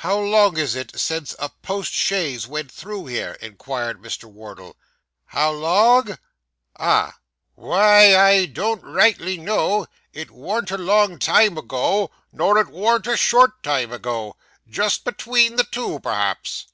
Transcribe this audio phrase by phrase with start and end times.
[0.00, 4.24] 'How long is it since a post chaise went through here?' inquired Mr.
[4.24, 4.76] Wardle.
[5.26, 6.18] 'How long?'
[6.80, 7.18] 'Ah!'
[7.54, 9.86] 'Why, I don't rightly know.
[10.14, 14.36] It worn't a long time ago, nor it worn't a short time ago
[14.66, 16.68] just between the two, perhaps.